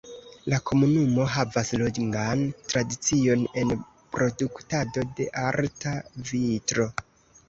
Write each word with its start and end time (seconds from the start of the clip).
La 0.51 0.57
komunumo 0.67 1.25
havas 1.33 1.67
longan 1.81 2.39
tradicion 2.71 3.43
en 3.63 3.73
produktado 4.15 5.05
de 5.21 5.27
arta 5.43 5.93
vitro. 6.31 6.87